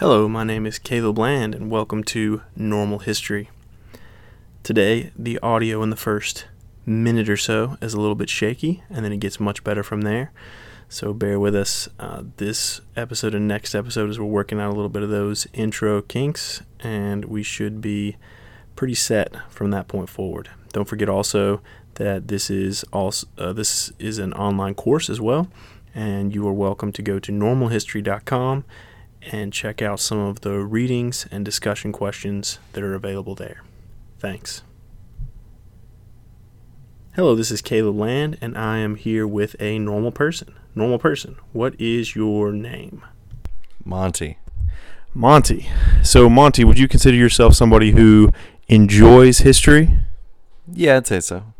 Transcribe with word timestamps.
Hello, 0.00 0.28
my 0.28 0.44
name 0.44 0.66
is 0.66 0.78
Caleb 0.78 1.14
Bland, 1.14 1.54
and 1.54 1.70
welcome 1.70 2.04
to 2.04 2.42
Normal 2.54 2.98
History. 2.98 3.48
Today, 4.62 5.10
the 5.16 5.38
audio 5.38 5.82
in 5.82 5.88
the 5.88 5.96
first 5.96 6.44
minute 6.84 7.30
or 7.30 7.38
so 7.38 7.78
is 7.80 7.94
a 7.94 7.98
little 7.98 8.14
bit 8.14 8.28
shaky, 8.28 8.82
and 8.90 9.06
then 9.06 9.12
it 9.12 9.20
gets 9.20 9.40
much 9.40 9.64
better 9.64 9.82
from 9.82 10.02
there. 10.02 10.32
So 10.90 11.14
bear 11.14 11.40
with 11.40 11.56
us. 11.56 11.88
Uh, 11.98 12.24
this 12.36 12.82
episode 12.94 13.34
and 13.34 13.48
next 13.48 13.74
episode 13.74 14.10
as 14.10 14.18
we're 14.18 14.26
working 14.26 14.60
out 14.60 14.68
a 14.68 14.76
little 14.76 14.90
bit 14.90 15.02
of 15.02 15.08
those 15.08 15.46
intro 15.54 16.02
kinks, 16.02 16.60
and 16.80 17.24
we 17.24 17.42
should 17.42 17.80
be 17.80 18.18
pretty 18.74 18.94
set 18.94 19.34
from 19.50 19.70
that 19.70 19.88
point 19.88 20.10
forward. 20.10 20.50
Don't 20.74 20.86
forget 20.86 21.08
also 21.08 21.62
that 21.94 22.28
this 22.28 22.50
is 22.50 22.84
also 22.92 23.26
uh, 23.38 23.54
this 23.54 23.90
is 23.98 24.18
an 24.18 24.34
online 24.34 24.74
course 24.74 25.08
as 25.08 25.22
well, 25.22 25.48
and 25.94 26.34
you 26.34 26.46
are 26.46 26.52
welcome 26.52 26.92
to 26.92 27.00
go 27.00 27.18
to 27.18 27.32
normalhistory.com 27.32 28.62
and 29.32 29.52
check 29.52 29.82
out 29.82 30.00
some 30.00 30.18
of 30.18 30.40
the 30.40 30.58
readings 30.60 31.26
and 31.30 31.44
discussion 31.44 31.92
questions 31.92 32.58
that 32.72 32.82
are 32.82 32.94
available 32.94 33.34
there. 33.34 33.62
Thanks. 34.18 34.62
Hello, 37.14 37.34
this 37.34 37.50
is 37.50 37.62
Caleb 37.62 37.96
Land, 37.96 38.36
and 38.40 38.56
I 38.58 38.78
am 38.78 38.96
here 38.96 39.26
with 39.26 39.56
a 39.60 39.78
normal 39.78 40.12
person. 40.12 40.54
Normal 40.74 40.98
person, 40.98 41.36
what 41.52 41.74
is 41.80 42.14
your 42.14 42.52
name? 42.52 43.02
Monty. 43.84 44.38
Monty. 45.14 45.66
So, 46.02 46.28
Monty, 46.28 46.62
would 46.64 46.78
you 46.78 46.88
consider 46.88 47.16
yourself 47.16 47.54
somebody 47.54 47.92
who 47.92 48.30
enjoys 48.68 49.38
history? 49.38 49.88
Yeah, 50.70 50.98
I'd 50.98 51.06
say 51.06 51.20
so. 51.20 51.54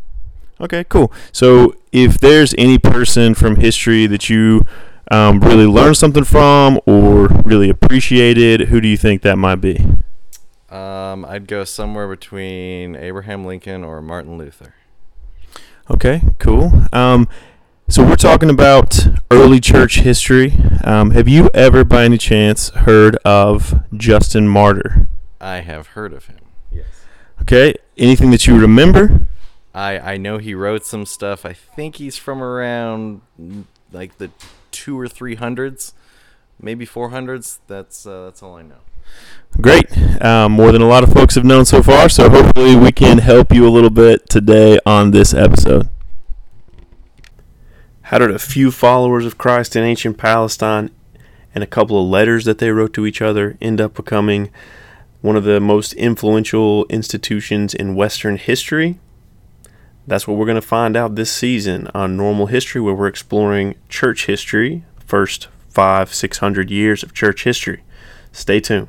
Okay, 0.61 0.85
cool. 0.85 1.11
So, 1.33 1.75
if 1.91 2.19
there's 2.19 2.55
any 2.59 2.79
person 2.79 3.35
from 3.35 3.57
history 3.57 4.07
that 4.07 4.29
you 4.29 4.63
um, 5.11 5.41
really 5.41 5.67
learned 5.67 5.97
something 5.97 6.25
from 6.25 6.81
or 6.87 7.29
really 7.45 7.71
appreciated, 7.71 8.69
who 8.69 8.81
do 8.81 8.89
you 8.89 8.97
think 8.97 9.23
that 9.23 9.37
might 9.37 9.57
be? 9.57 9.85
Um, 10.69 11.25
I'd 11.25 11.47
go 11.47 11.65
somewhere 11.65 12.09
between 12.09 12.97
Abraham 12.97 13.45
Lincoln 13.45 13.85
or 13.85 14.03
Martin 14.03 14.37
Luther. 14.37 14.75
Okay, 15.91 16.23
cool. 16.39 16.73
Um, 16.93 17.29
so 17.89 18.05
we're 18.05 18.17
talking 18.17 18.51
about 18.51 19.07
early 19.31 19.61
church 19.61 20.01
history. 20.01 20.55
Um, 20.83 21.13
have 21.13 21.29
you 21.29 21.49
ever, 21.55 21.85
by 21.85 22.05
any 22.05 22.19
chance, 22.19 22.71
heard 22.71 23.17
of 23.25 23.81
Justin 23.97 24.49
Martyr? 24.49 25.07
I 25.41 25.59
have 25.59 25.89
heard 25.89 26.13
of 26.13 26.27
him. 26.27 26.41
Yes. 26.73 26.87
Okay, 27.43 27.75
anything 27.97 28.33
that 28.33 28.47
you 28.49 28.59
remember? 28.59 29.29
I 29.73 30.15
I 30.15 30.17
know 30.17 30.39
he 30.39 30.55
wrote 30.55 30.85
some 30.85 31.07
stuff. 31.07 31.47
I 31.47 31.53
think 31.53 31.97
he's 31.97 32.17
from 32.17 32.43
around 32.43 33.21
mm, 33.41 33.65
like 33.93 34.19
the 34.19 34.31
two 34.77 34.99
or 34.99 35.09
three 35.09 35.37
hundreds, 35.37 35.95
maybe 36.61 36.85
four 36.85 37.11
hundreds. 37.11 37.61
That's 37.67 38.07
uh, 38.07 38.27
that's 38.27 38.43
all 38.43 38.57
I 38.57 38.63
know. 38.63 38.83
Great. 39.61 39.87
Um, 40.23 40.53
more 40.53 40.73
than 40.73 40.83
a 40.83 40.87
lot 40.87 41.03
of 41.03 41.13
folks 41.13 41.35
have 41.37 41.45
known 41.45 41.65
so 41.65 41.83
far, 41.83 42.09
so 42.09 42.29
hopefully 42.29 42.77
we 42.77 42.93
can 42.93 43.19
help 43.19 43.55
you 43.55 43.67
a 43.67 43.71
little 43.71 43.91
bit 43.91 44.29
today 44.29 44.79
on 44.85 45.13
this 45.13 45.33
episode. 45.33 45.89
How 48.03 48.19
did 48.19 48.31
a 48.31 48.39
few 48.39 48.71
followers 48.71 49.25
of 49.25 49.39
Christ 49.39 49.75
in 49.75 49.83
ancient 49.83 50.19
Palestine 50.19 50.91
and 51.55 51.65
a 51.65 51.67
couple 51.67 52.01
of 52.01 52.09
letters 52.09 52.45
that 52.45 52.59
they 52.59 52.71
wrote 52.71 52.93
to 52.95 53.07
each 53.07 53.23
other 53.23 53.57
end 53.61 53.81
up 53.81 53.95
becoming 53.95 54.51
one 55.23 55.37
of 55.37 55.45
the 55.45 55.59
most 55.59 55.93
influential 55.95 56.85
institutions 56.91 57.75
in 57.75 57.97
Western 57.97 58.37
history? 58.37 58.99
That's 60.07 60.29
what 60.29 60.37
we're 60.37 60.47
going 60.47 60.55
to 60.55 60.63
find 60.63 60.97
out 60.97 61.17
this 61.17 61.33
season 61.33 61.89
on 61.93 62.17
Normal 62.17 62.47
History, 62.47 62.81
where 62.81 62.95
we're 62.95 63.09
exploring 63.09 63.75
church 63.89 64.27
history, 64.27 64.85
first 65.05 65.49
five, 65.69 66.15
six 66.15 66.39
hundred 66.39 66.71
years 66.71 67.03
of 67.03 67.13
church 67.13 67.45
history. 67.45 67.83
Stay 68.31 68.61
tuned. 68.61 68.89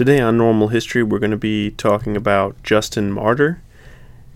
Today 0.00 0.18
on 0.18 0.38
Normal 0.38 0.68
History, 0.68 1.02
we're 1.02 1.18
going 1.18 1.30
to 1.30 1.36
be 1.36 1.72
talking 1.72 2.16
about 2.16 2.62
Justin 2.62 3.12
Martyr 3.12 3.60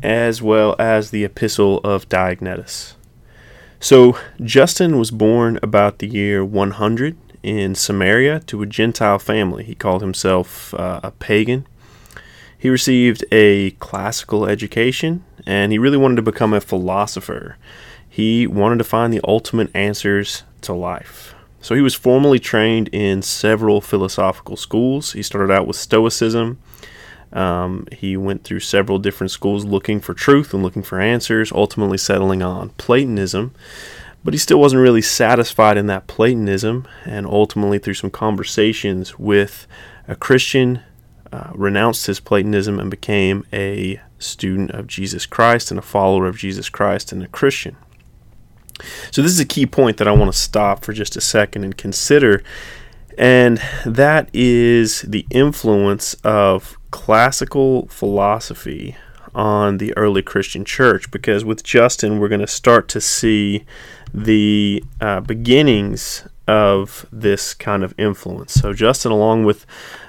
as 0.03 0.43
well 0.43 0.77
as 0.79 1.09
the 1.09 1.25
Epistle 1.25 1.79
of 1.79 2.07
Diognetus. 2.11 2.97
So, 3.81 4.19
Justin 4.43 4.99
was 4.99 5.11
born 5.11 5.59
about 5.63 6.01
the 6.01 6.07
year 6.07 6.45
100 6.45 7.17
in 7.43 7.75
Samaria 7.75 8.41
to 8.41 8.61
a 8.61 8.67
Gentile 8.67 9.19
family. 9.19 9.65
He 9.65 9.75
called 9.75 10.03
himself 10.03 10.75
uh, 10.75 11.01
a 11.03 11.13
pagan. 11.13 11.67
He 12.59 12.69
received 12.69 13.25
a 13.33 13.71
classical 13.71 14.45
education 14.45 15.25
and 15.47 15.73
he 15.73 15.79
really 15.79 15.97
wanted 15.97 16.17
to 16.17 16.23
become 16.31 16.53
a 16.53 16.61
philosopher. 16.61 17.57
He 18.07 18.47
wanted 18.47 18.77
to 18.77 18.85
find 18.85 19.15
the 19.15 19.23
ultimate 19.27 19.75
answers 19.75 20.43
to 20.61 20.75
life. 20.75 21.34
So 21.65 21.75
he 21.75 21.81
was 21.81 21.95
formally 21.95 22.39
trained 22.39 22.89
in 22.89 23.23
several 23.23 23.81
philosophical 23.81 24.55
schools. 24.55 25.13
He 25.15 25.23
started 25.23 25.51
out 25.51 25.67
with 25.67 25.77
Stoicism. 25.77 26.59
Um, 27.33 27.89
he 27.91 28.19
went 28.19 28.45
through 28.45 28.61
several 28.61 28.99
different 28.99 29.31
schools 29.31 29.65
looking 29.65 29.99
for 29.99 30.13
truth 30.13 30.53
and 30.53 30.63
looking 30.63 30.83
for 30.83 31.01
answers, 31.01 31.51
ultimately 31.53 31.97
settling 31.97 32.43
on 32.43 32.69
Platonism. 32.77 33.55
But 34.23 34.35
he 34.35 34.39
still 34.39 34.61
wasn't 34.61 34.83
really 34.83 35.01
satisfied 35.01 35.79
in 35.79 35.87
that 35.87 36.07
Platonism, 36.07 36.87
and 37.07 37.25
ultimately, 37.25 37.79
through 37.79 37.95
some 37.95 38.11
conversations 38.11 39.19
with 39.19 39.67
a 40.07 40.17
Christian, 40.17 40.81
uh, 41.33 41.51
renounced 41.55 42.09
his 42.09 42.21
Platonism 42.21 42.79
and 42.79 42.91
became 42.91 43.47
a 43.55 44.03
student 44.19 44.71
of 44.73 44.87
Jesus 44.87 45.25
Christ 45.25 45.71
and 45.71 45.79
a 45.79 45.83
follower 45.83 46.27
of 46.27 46.37
Jesus 46.37 46.69
Christ 46.69 47.11
and 47.11 47.23
a 47.23 47.29
Christian. 47.29 47.77
So, 49.11 49.23
this 49.23 49.33
is 49.33 49.41
a 49.41 49.45
key 49.45 49.67
point 49.67 49.97
that 49.99 50.09
I 50.09 50.13
want 50.13 50.33
to 50.33 50.39
stop 50.39 50.85
for 50.85 50.93
just 50.93 51.17
a 51.17 51.21
second 51.21 51.65
and 51.65 51.77
consider, 51.77 52.43
and 53.17 53.61
that 53.87 54.29
is 54.33 55.03
the 55.03 55.27
influence 55.31 56.15
of 56.25 56.77
classical 56.91 57.87
philosophy 57.87 58.97
on 59.35 59.79
the 59.79 59.97
early 59.97 60.23
Christian 60.23 60.65
church. 60.65 61.11
Because 61.11 61.45
with 61.45 61.63
Justin, 61.63 62.19
we're 62.19 62.29
going 62.29 62.41
to 62.41 62.47
start 62.47 62.89
to 62.89 63.01
see 63.01 63.65
the 64.13 64.83
uh, 65.01 65.21
beginnings 65.21 66.27
of 66.47 67.07
this 67.11 67.55
kind 67.55 67.83
of 67.83 67.95
influence. 67.99 68.55
So, 68.55 68.73
Justin, 68.73 69.13
along 69.13 69.45
with 69.45 69.67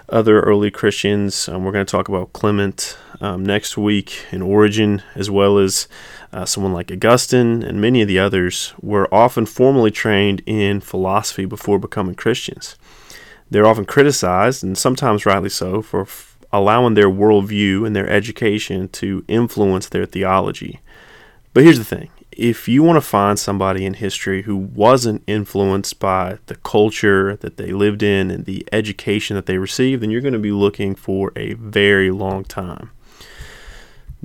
other 0.09 0.42
early 0.42 0.70
Christians, 0.70 1.50
um, 1.50 1.64
we're 1.64 1.72
going 1.72 1.86
to 1.86 1.92
talk 1.92 2.08
about 2.08 2.34
Clement 2.34 2.98
um, 3.22 3.44
next 3.44 3.78
week 3.78 4.26
in 4.31 4.42
Origen, 4.42 5.02
as 5.16 5.30
well 5.30 5.58
as 5.58 5.88
uh, 6.34 6.46
someone 6.46 6.74
like 6.74 6.92
Augustine 6.92 7.64
and 7.64 7.80
many 7.80 8.02
of 8.02 8.08
the 8.08 8.20
others 8.20 8.74
were 8.81 9.14
often 9.14 9.46
formally 9.46 9.92
trained 9.92 10.42
in 10.46 10.81
philosophy 10.81 11.46
before 11.46 11.80
becoming 11.80 12.16
Christians. 12.16 12.75
They're 13.50 13.68
often 13.68 13.86
criticized, 13.86 14.64
and 14.64 14.78
sometimes 14.78 15.25
rightly 15.25 15.50
so, 15.50 15.81
for 15.81 16.02
f- 16.02 16.38
allowing 16.52 16.96
their 16.96 17.09
worldview 17.09 17.86
and 17.86 17.96
their 17.96 18.09
education 18.09 18.90
to 18.90 19.24
influence 19.28 19.88
their 19.88 20.06
theology. 20.06 20.81
But 21.54 21.64
here's 21.64 21.78
the 21.78 21.86
thing 21.86 22.09
if 22.36 22.68
you 22.68 22.84
want 22.84 22.98
to 22.98 23.02
find 23.02 23.40
somebody 23.40 23.86
in 23.86 23.94
history 23.94 24.42
who 24.42 24.58
wasn't 24.58 25.24
influenced 25.25 26.00
by 26.00 26.38
the 26.48 26.56
culture 26.56 27.38
that 27.38 27.56
they 27.56 27.72
lived 27.72 28.04
in 28.04 28.30
and 28.30 28.44
the 28.44 28.68
education 28.74 29.36
that 29.38 29.46
they 29.46 29.58
received, 29.58 30.04
then 30.04 30.12
you're 30.12 30.22
going 30.22 30.34
to 30.34 30.40
be 30.40 30.52
looking 30.52 30.96
for 30.96 31.31
a 31.38 31.54
very 31.54 32.12
long 32.12 32.44
time. 32.44 32.92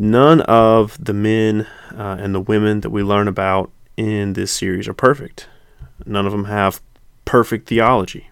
None 0.00 0.40
of 0.40 0.96
the 1.04 1.12
men 1.12 1.66
uh, 1.94 2.16
and 2.18 2.34
the 2.34 2.40
women 2.40 2.80
that 2.80 2.88
we 2.88 3.02
learn 3.02 3.28
about 3.28 3.70
in 3.98 4.32
this 4.32 4.50
series 4.50 4.88
are 4.88 4.94
perfect. 4.94 5.46
None 6.06 6.24
of 6.24 6.32
them 6.32 6.46
have 6.46 6.80
perfect 7.26 7.68
theology. 7.68 8.30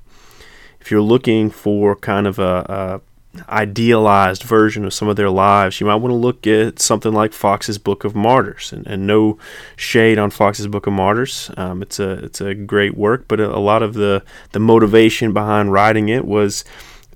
If 0.80 0.90
you're 0.90 1.02
looking 1.02 1.50
for 1.50 1.94
kind 1.94 2.26
of 2.26 2.38
a, 2.38 3.02
a 3.36 3.42
idealized 3.50 4.44
version 4.44 4.86
of 4.86 4.94
some 4.94 5.08
of 5.08 5.16
their 5.16 5.28
lives, 5.28 5.78
you 5.78 5.86
might 5.86 5.96
want 5.96 6.10
to 6.10 6.16
look 6.16 6.46
at 6.46 6.78
something 6.78 7.12
like 7.12 7.34
Fox's 7.34 7.76
Book 7.76 8.02
of 8.02 8.14
Martyrs. 8.14 8.72
And, 8.72 8.86
and 8.86 9.06
no 9.06 9.36
shade 9.76 10.18
on 10.18 10.30
Fox's 10.30 10.68
Book 10.68 10.86
of 10.86 10.94
Martyrs. 10.94 11.50
Um, 11.58 11.82
it's 11.82 12.00
a 12.00 12.12
it's 12.24 12.40
a 12.40 12.54
great 12.54 12.96
work, 12.96 13.26
but 13.28 13.40
a, 13.40 13.54
a 13.54 13.60
lot 13.60 13.82
of 13.82 13.92
the 13.92 14.24
the 14.52 14.58
motivation 14.58 15.34
behind 15.34 15.70
writing 15.70 16.08
it 16.08 16.24
was 16.24 16.64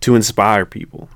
to 0.01 0.15
inspire 0.15 0.67
people, 0.67 1.09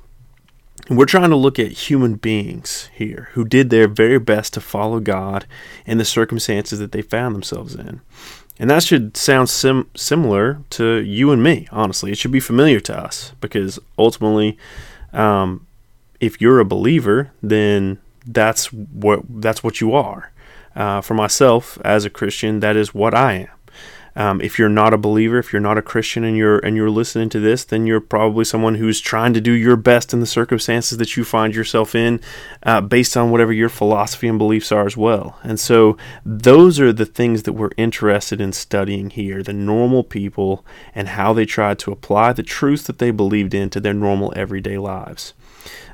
we're 0.89 1.07
trying 1.07 1.31
to 1.31 1.37
look 1.37 1.59
at 1.59 1.73
human 1.73 2.15
beings 2.15 2.89
here 2.95 3.31
who 3.33 3.45
did 3.45 3.71
their 3.71 3.89
very 3.89 4.19
best 4.19 4.55
to 4.55 4.61
follow 4.61 5.01
God 5.01 5.47
in 5.85 5.99
the 5.99 6.05
circumstances 6.05 6.79
that 6.79 6.93
they 6.93 7.03
found 7.03 7.35
themselves 7.35 7.75
in. 7.75 8.01
And 8.59 8.71
that 8.71 8.83
should 8.83 9.17
sound 9.17 9.51
sim- 9.51 9.91
similar 9.95 10.61
to 10.71 11.03
you 11.03 11.31
and 11.31 11.43
me, 11.43 11.69
honestly. 11.71 12.11
It 12.11 12.19
should 12.19 12.33
be 12.33 12.41
familiar 12.41 12.81
to 12.81 12.97
us 12.97 13.33
because 13.41 13.79
ultimately, 13.99 14.57
um, 15.13 15.67
if 16.21 16.41
you're 16.41 16.61
a 16.61 16.65
believer, 16.65 17.33
then 17.43 17.99
that's 18.27 18.73
what 18.73 19.21
that's 19.29 19.63
what 19.63 19.81
you 19.81 19.95
are. 19.95 20.33
Uh, 20.75 21.01
for 21.01 21.15
myself, 21.15 21.79
as 21.85 22.05
a 22.05 22.11
Christian, 22.11 22.61
that 22.61 22.77
is 22.77 22.95
what 22.95 23.15
I 23.15 23.33
am. 23.33 23.56
Um, 24.17 24.41
if 24.41 24.59
you're 24.59 24.71
not 24.71 24.95
a 24.95 24.99
believer, 24.99 25.39
if 25.39 25.53
you're 25.53 25.61
not 25.61 25.77
a 25.77 25.83
Christian, 25.83 26.25
and 26.25 26.37
you're 26.37 26.59
and 26.59 26.75
you're 26.75 26.91
listening 26.91 27.29
to 27.31 27.41
this, 27.41 27.65
then 27.65 27.87
you're 27.87 28.01
probably 28.01 28.45
someone 28.45 28.77
who's 28.77 28.99
trying 28.99 29.35
to 29.35 29.41
do 29.41 29.53
your 29.53 29.77
best 29.77 30.15
in 30.15 30.21
the 30.21 30.27
circumstances 30.27 30.97
that 30.99 31.17
you 31.17 31.25
find 31.25 31.55
yourself 31.55 31.95
in, 31.95 32.21
uh, 32.63 32.81
based 32.81 33.17
on 33.17 33.31
whatever 33.31 33.53
your 33.53 33.69
philosophy 33.69 34.27
and 34.27 34.39
beliefs 34.39 34.73
are 34.73 34.87
as 34.87 34.97
well. 34.97 35.39
And 35.43 35.61
so, 35.61 35.99
those 36.25 36.81
are 36.81 36.93
the 36.93 37.07
things 37.07 37.43
that 37.43 37.53
we're 37.53 37.71
interested 37.77 38.41
in 38.41 38.53
studying 38.53 39.11
here: 39.11 39.43
the 39.43 39.53
normal 39.53 40.03
people 40.03 40.65
and 40.95 41.09
how 41.09 41.35
they 41.35 41.45
tried 41.45 41.79
to 41.81 41.93
apply 41.93 42.33
the 42.33 42.43
truths 42.43 42.85
that 42.85 42.99
they 42.99 43.11
believed 43.11 43.53
in 43.53 43.69
to 43.71 43.81
their 43.81 43.95
normal 43.95 44.33
everyday 44.35 44.79
lives. 44.79 45.35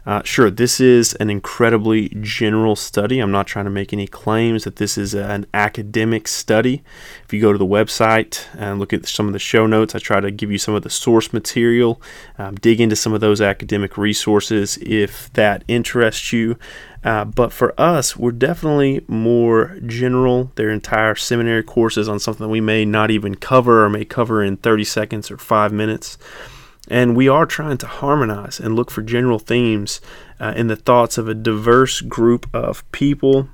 Uh, 0.05 0.21
sure, 0.25 0.51
this 0.51 0.81
is 0.81 1.15
an 1.15 1.31
incredibly 1.31 2.09
general 2.21 2.75
study. 2.75 3.21
I'm 3.21 3.31
not 3.31 3.47
trying 3.47 3.67
to 3.67 3.71
make 3.71 3.93
any 3.93 4.09
claims 4.09 4.65
that 4.65 4.77
this 4.77 4.99
is 4.99 5.15
an 5.15 5.47
academic 5.55 6.27
study. 6.27 6.83
If 7.25 7.33
you 7.33 7.41
go 7.41 7.53
to 7.53 7.59
the 7.59 7.65
website 7.65 8.45
and 8.59 8.81
look 8.81 8.93
at 8.93 9.07
some 9.07 9.29
of 9.29 9.33
the 9.33 9.39
show 9.39 9.65
notes, 9.67 9.95
I 9.95 10.01
try 10.01 10.19
to 10.19 10.33
give 10.33 10.51
you 10.51 10.59
some 10.59 10.75
of 10.75 10.83
the 10.83 10.91
source 10.91 11.33
material, 11.33 12.03
um, 12.37 12.57
dig 12.57 12.81
into 12.81 12.97
some 12.97 13.13
of 13.13 13.21
those 13.21 13.41
academic 13.41 13.97
resources 13.97 14.77
if 14.83 15.33
that 15.35 15.63
interests 15.69 16.33
you. 16.33 16.59
Uh, 17.05 17.25
but 17.25 17.53
for 17.53 17.73
us, 17.81 18.17
we're 18.17 18.33
definitely 18.33 19.05
more 19.07 19.77
general. 19.87 20.51
Their 20.57 20.71
entire 20.71 21.15
seminary 21.15 21.63
courses 21.63 22.09
on 22.09 22.19
something 22.19 22.49
we 22.49 22.61
may 22.61 22.85
not 22.85 23.13
even 23.13 23.37
cover 23.37 23.85
or 23.85 23.91
may 23.91 24.05
cover 24.05 24.43
in 24.43 24.57
30 24.57 24.85
seconds 24.85 25.31
or 25.31 25.37
five 25.37 25.73
minutes. 25.73 26.19
And 26.93 27.17
we 27.17 27.27
are 27.27 27.47
trying 27.47 27.79
to 27.79 27.87
harmonize 27.87 28.61
and 28.61 28.77
look 28.77 28.91
for 28.91 29.00
general 29.00 29.39
themes 29.39 30.03
uh, 30.39 30.53
in 30.55 30.67
the 30.67 30.77
thoughts 30.77 31.17
of 31.17 31.27
a 31.27 31.33
diverse 31.33 32.03
group 32.03 32.55
of 32.55 32.85
people. 32.93 33.49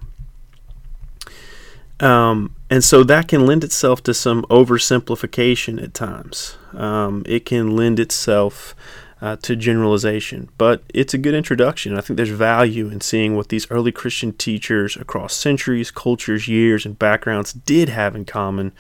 Um, 2.01 2.57
and 2.69 2.83
so 2.83 3.05
that 3.05 3.29
can 3.29 3.47
lend 3.47 3.63
itself 3.63 4.03
to 4.03 4.13
some 4.13 4.43
oversimplification 4.51 5.81
at 5.81 5.95
times. 5.95 6.57
Um, 6.73 7.23
it 7.27 7.45
can 7.45 7.77
lend 7.77 8.01
itself 8.01 8.75
uh, 9.21 9.37
to 9.37 9.57
generalization, 9.57 10.49
but 10.59 10.83
it's 10.95 11.15
a 11.15 11.19
good 11.19 11.35
introduction. 11.35 11.97
I 11.97 12.01
think 12.01 12.17
there's 12.17 12.29
value 12.29 12.89
in 12.89 13.01
seeing 13.01 13.35
what 13.35 13.49
these 13.49 13.71
early 13.71 13.91
Christian 13.91 14.33
teachers 14.33 14.97
across 14.97 15.35
centuries, 15.35 15.91
cultures, 15.91 16.47
years, 16.47 16.87
and 16.87 16.99
backgrounds 16.99 17.53
did 17.53 17.89
have 17.89 18.15
in 18.15 18.25
common 18.25 18.73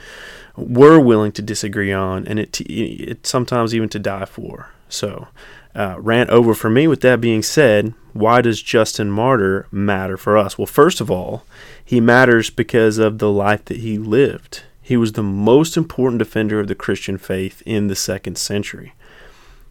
were 0.56 1.00
willing 1.00 1.32
to 1.32 1.42
disagree 1.42 1.92
on, 1.92 2.26
and 2.26 2.38
it, 2.38 2.60
it 2.62 3.26
sometimes 3.26 3.74
even 3.74 3.88
to 3.88 3.98
die 3.98 4.24
for. 4.24 4.70
So, 4.88 5.28
uh, 5.74 5.96
rant 5.98 6.30
over 6.30 6.54
for 6.54 6.70
me. 6.70 6.86
With 6.86 7.00
that 7.02 7.20
being 7.20 7.42
said, 7.42 7.94
why 8.12 8.40
does 8.40 8.62
Justin 8.62 9.10
Martyr 9.10 9.66
matter 9.70 10.16
for 10.16 10.36
us? 10.36 10.56
Well, 10.56 10.66
first 10.66 11.00
of 11.00 11.10
all, 11.10 11.44
he 11.84 12.00
matters 12.00 12.50
because 12.50 12.98
of 12.98 13.18
the 13.18 13.30
life 13.30 13.64
that 13.66 13.78
he 13.78 13.98
lived. 13.98 14.62
He 14.82 14.96
was 14.96 15.12
the 15.12 15.22
most 15.22 15.76
important 15.76 16.18
defender 16.18 16.58
of 16.60 16.66
the 16.66 16.74
Christian 16.74 17.18
faith 17.18 17.62
in 17.66 17.88
the 17.88 17.94
second 17.94 18.38
century. 18.38 18.94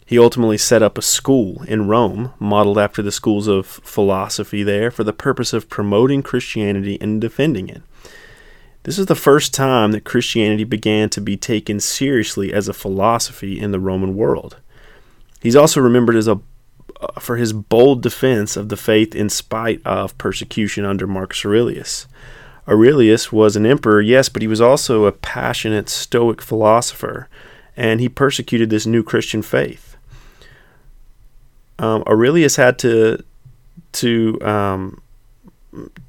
He 0.08 0.18
ultimately 0.18 0.56
set 0.56 0.82
up 0.82 0.96
a 0.96 1.02
school 1.02 1.62
in 1.64 1.86
Rome, 1.86 2.32
modeled 2.38 2.78
after 2.78 3.02
the 3.02 3.12
schools 3.12 3.46
of 3.46 3.66
philosophy 3.66 4.62
there, 4.62 4.90
for 4.90 5.04
the 5.04 5.12
purpose 5.12 5.52
of 5.52 5.68
promoting 5.68 6.22
Christianity 6.22 6.96
and 6.98 7.20
defending 7.20 7.68
it. 7.68 7.82
This 8.84 8.98
is 8.98 9.04
the 9.04 9.14
first 9.14 9.52
time 9.52 9.92
that 9.92 10.06
Christianity 10.06 10.64
began 10.64 11.10
to 11.10 11.20
be 11.20 11.36
taken 11.36 11.78
seriously 11.78 12.54
as 12.54 12.68
a 12.68 12.72
philosophy 12.72 13.60
in 13.60 13.70
the 13.70 13.78
Roman 13.78 14.16
world. 14.16 14.56
He's 15.42 15.54
also 15.54 15.78
remembered 15.78 16.16
as 16.16 16.26
a 16.26 16.40
uh, 17.02 17.20
for 17.20 17.36
his 17.36 17.52
bold 17.52 18.02
defense 18.02 18.56
of 18.56 18.70
the 18.70 18.78
faith 18.78 19.14
in 19.14 19.28
spite 19.28 19.82
of 19.84 20.16
persecution 20.16 20.86
under 20.86 21.06
Marcus 21.06 21.44
Aurelius. 21.44 22.06
Aurelius 22.66 23.30
was 23.30 23.56
an 23.56 23.66
emperor, 23.66 24.00
yes, 24.00 24.30
but 24.30 24.40
he 24.40 24.48
was 24.48 24.62
also 24.62 25.04
a 25.04 25.12
passionate 25.12 25.90
Stoic 25.90 26.40
philosopher, 26.40 27.28
and 27.76 28.00
he 28.00 28.08
persecuted 28.08 28.70
this 28.70 28.86
new 28.86 29.02
Christian 29.02 29.42
faith. 29.42 29.97
Um, 31.78 32.02
Aurelius 32.06 32.56
had 32.56 32.78
to 32.80 33.22
to 33.92 34.40
um, 34.42 35.00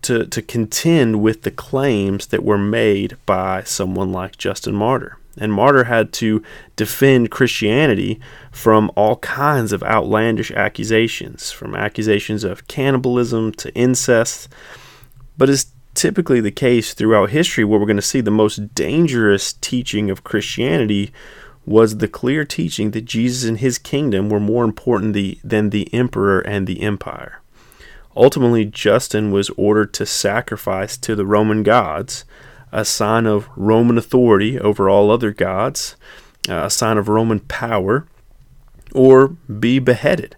to, 0.01 0.25
to 0.25 0.41
contend 0.41 1.21
with 1.21 1.43
the 1.43 1.51
claims 1.51 2.27
that 2.27 2.43
were 2.43 2.57
made 2.57 3.17
by 3.25 3.63
someone 3.63 4.11
like 4.11 4.37
Justin 4.37 4.75
Martyr. 4.75 5.17
And 5.37 5.53
Martyr 5.53 5.85
had 5.85 6.11
to 6.13 6.43
defend 6.75 7.31
Christianity 7.31 8.19
from 8.51 8.91
all 8.95 9.17
kinds 9.17 9.71
of 9.71 9.83
outlandish 9.83 10.51
accusations, 10.51 11.51
from 11.51 11.75
accusations 11.75 12.43
of 12.43 12.67
cannibalism 12.67 13.51
to 13.53 13.73
incest. 13.73 14.49
But 15.37 15.49
as 15.49 15.67
typically 15.93 16.41
the 16.41 16.51
case 16.51 16.93
throughout 16.93 17.29
history, 17.29 17.63
where 17.63 17.79
we're 17.79 17.85
going 17.85 17.95
to 17.95 18.01
see 18.01 18.21
the 18.21 18.31
most 18.31 18.73
dangerous 18.73 19.53
teaching 19.53 20.09
of 20.09 20.23
Christianity 20.23 21.11
was 21.69 21.97
the 21.97 22.07
clear 22.07 22.43
teaching 22.43 22.89
that 22.91 23.05
Jesus 23.05 23.47
and 23.47 23.59
his 23.59 23.77
kingdom 23.77 24.27
were 24.27 24.39
more 24.39 24.65
important 24.65 25.13
the, 25.13 25.37
than 25.43 25.69
the 25.69 25.87
emperor 25.93 26.39
and 26.39 26.65
the 26.65 26.81
empire. 26.81 27.41
Ultimately, 28.15 28.65
Justin 28.65 29.31
was 29.31 29.51
ordered 29.51 29.93
to 29.93 30.05
sacrifice 30.07 30.97
to 30.97 31.15
the 31.15 31.27
Roman 31.27 31.61
gods, 31.61 32.25
a 32.71 32.83
sign 32.83 33.27
of 33.27 33.47
Roman 33.55 33.99
authority 33.99 34.59
over 34.59 34.89
all 34.89 35.11
other 35.11 35.31
gods, 35.31 35.95
a 36.49 36.71
sign 36.71 36.97
of 36.97 37.07
Roman 37.07 37.39
power, 37.41 38.07
or 38.95 39.27
be 39.27 39.77
beheaded. 39.77 40.35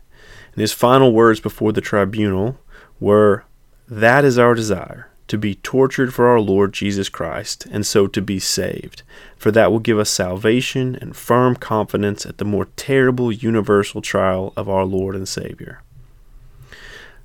And 0.51 0.59
his 0.59 0.73
final 0.73 1.13
words 1.13 1.39
before 1.39 1.71
the 1.71 1.79
tribunal 1.79 2.59
were, 2.99 3.45
That 3.87 4.25
is 4.25 4.37
our 4.37 4.53
desire, 4.53 5.09
to 5.31 5.37
be 5.37 5.55
tortured 5.55 6.13
for 6.13 6.27
our 6.27 6.41
Lord 6.41 6.73
Jesus 6.73 7.07
Christ, 7.07 7.65
and 7.71 7.85
so 7.85 8.05
to 8.05 8.21
be 8.21 8.37
saved. 8.37 9.01
For 9.37 9.49
that 9.51 9.71
will 9.71 9.79
give 9.79 9.97
us 9.97 10.09
salvation 10.09 10.97
and 10.99 11.15
firm 11.15 11.55
confidence 11.55 12.25
at 12.25 12.37
the 12.37 12.43
more 12.43 12.67
terrible 12.75 13.31
universal 13.31 14.01
trial 14.01 14.51
of 14.57 14.67
our 14.67 14.83
Lord 14.83 15.15
and 15.15 15.29
Savior. 15.29 15.83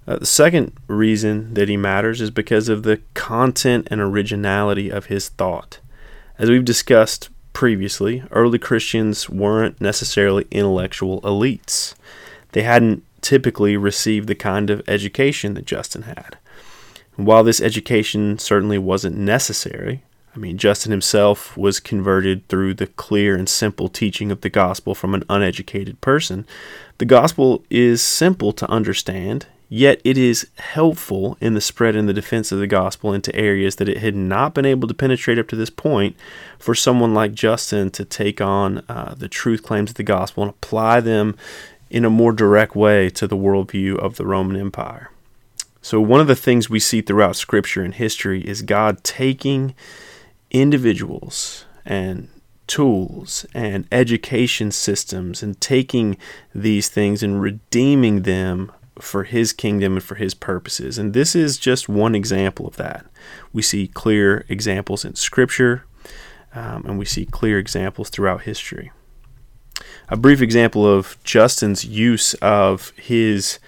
Uh, 0.07 0.19
the 0.19 0.25
second 0.25 0.73
reason 0.87 1.55
that 1.55 1.69
he 1.69 1.77
matters 1.77 2.21
is 2.21 2.31
because 2.31 2.69
of 2.69 2.85
the 2.85 3.01
content 3.15 3.89
and 3.91 4.01
originality 4.01 4.89
of 4.89 5.07
his 5.07 5.29
thought. 5.31 5.81
As 6.39 6.49
we've 6.49 6.65
discussed 6.65 7.29
previously, 7.53 8.23
early 8.31 8.61
Christians 8.61 9.29
weren't 9.29 9.81
necessarily 9.81 10.47
intellectual 10.53 11.21
elites. 11.23 11.97
They 12.53 12.63
hadn't 12.63 13.03
typically 13.21 13.77
received 13.77 14.29
the 14.29 14.37
kind 14.37 14.71
of 14.71 14.89
education 14.89 15.55
that 15.55 15.67
Justin 15.67 16.03
had. 16.03 16.39
While 17.17 17.45
this 17.45 17.61
education 17.61 18.39
certainly 18.39 18.79
wasn't 18.79 19.17
necessary, 19.17 20.03
I 20.35 20.39
mean, 20.39 20.59
Justin 20.59 20.91
himself 20.91 21.57
was 21.57 21.81
converted 21.81 22.47
through 22.49 22.75
the 22.75 22.87
clear 22.87 23.37
and 23.37 23.49
simple 23.49 23.89
teaching 23.89 24.31
of 24.31 24.43
the 24.43 24.51
gospel 24.51 24.95
from 24.95 25.15
an 25.15 25.25
uneducated 25.31 26.01
person. 26.03 26.47
The 26.99 27.07
gospel 27.07 27.65
is 27.71 28.03
simple 28.03 28.53
to 28.53 28.71
understand 28.71 29.47
Yet 29.69 30.01
it 30.05 30.17
is 30.17 30.49
helpful 30.59 31.37
in 31.41 31.55
the 31.55 31.61
spread 31.61 31.97
and 31.97 32.09
the 32.09 32.15
defense 32.15 32.53
of 32.53 32.61
the 32.61 32.69
gospel 32.69 33.13
into 33.13 33.35
areas 33.35 33.77
that 33.77 33.89
it 33.89 33.99
had 33.99 34.15
not 34.15 34.55
been 34.55 34.65
able 34.65 34.87
to 34.87 34.95
penetrate 34.95 35.39
up 35.39 35.49
to 35.49 35.57
this 35.57 35.71
point 35.71 36.17
for 36.59 36.75
someone 36.75 37.15
like 37.15 37.35
Justin 37.35 37.91
to 37.91 38.05
take 38.05 38.41
on 38.41 38.85
uh, 38.89 39.15
the 39.15 39.29
truth 39.29 39.65
claims 39.65 39.91
of 39.91 39.97
the 39.97 40.05
gospel 40.05 40.45
and 40.45 40.51
apply 40.51 41.01
them 41.01 41.37
in 41.91 42.05
a 42.05 42.11
more 42.11 42.33
direct 42.33 42.77
way 42.77 43.11
to 43.11 43.27
the 43.27 43.37
worldview 43.37 43.99
of 43.99 44.17
the 44.17 44.27
Roman 44.27 44.57
Empire. 44.57 45.11
So, 45.87 46.01
one 46.01 46.21
of 46.21 46.27
the 46.27 46.35
things 46.35 46.69
we 46.69 46.81
see 46.81 47.01
throughout 47.01 47.37
Scripture 47.37 47.85
and 47.85 47.95
history 47.95 48.41
is 48.41 48.63
God 48.63 49.05
taking 49.05 49.73
individuals 50.51 51.65
and 51.85 52.29
tools 52.67 53.47
and 53.55 53.87
education 53.93 54.73
systems 54.73 55.45
and 55.45 55.61
taking 55.61 56.17
these 56.53 56.89
things 56.89 57.23
and 57.23 57.41
redeeming 57.41 58.23
them 58.23 58.73
for 58.99 59.23
his 59.23 59.53
kingdom 59.53 59.93
and 59.93 60.03
for 60.03 60.17
his 60.17 60.35
purposes. 60.35 60.99
And 60.99 61.15
this 61.15 61.37
is 61.37 61.57
just 61.57 61.89
one 61.89 62.17
example 62.17 62.67
of 62.67 62.75
that. 62.79 63.07
We 63.53 63.63
see 63.63 63.87
clear 63.87 64.45
examples 64.49 65.05
in 65.05 65.15
Scripture, 65.15 65.85
um, 66.53 66.85
and 66.85 66.99
we 66.99 67.05
see 67.05 67.27
clear 67.27 67.61
examples 67.61 68.11
throughout 68.11 68.43
history. 68.43 68.91
A 70.09 70.17
brief 70.17 70.43
example 70.43 70.85
of 70.85 71.17
Justin's 71.23 71.85
use 71.85 72.35
of 72.43 72.91
his 72.97 73.61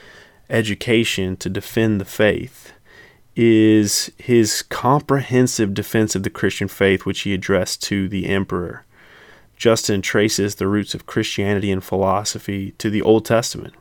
education 0.50 1.36
to 1.36 1.48
defend 1.48 2.00
the 2.00 2.04
faith 2.04 2.72
is 3.36 4.10
his 4.18 4.62
comprehensive 4.62 5.72
defense 5.72 6.16
of 6.16 6.24
the 6.24 6.30
Christian 6.30 6.66
faith, 6.66 7.06
which 7.06 7.20
he 7.20 7.32
addressed 7.32 7.82
to 7.84 8.08
the 8.08 8.26
emperor. 8.26 8.84
Justin 9.56 10.02
traces 10.02 10.56
the 10.56 10.66
roots 10.66 10.94
of 10.94 11.06
Christianity 11.06 11.70
and 11.70 11.82
philosophy 11.82 12.72
to 12.78 12.90
the 12.90 13.02
Old 13.02 13.24
Testament 13.24 13.74